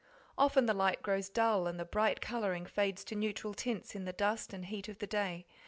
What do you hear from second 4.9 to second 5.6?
the day.